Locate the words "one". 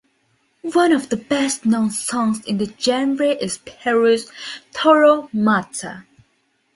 0.73-0.93